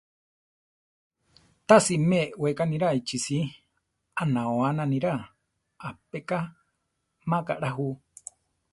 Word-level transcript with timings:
Tási 1.67 1.95
me 2.09 2.17
eʼweká 2.31 2.63
niráa 2.67 2.95
ichisí; 2.99 3.37
aʼnaóana 4.21 4.83
niráa, 4.91 5.21
aʼpeká 5.87 6.37
má 7.29 7.37
kaʼlá 7.47 7.69
ju. 7.75 7.87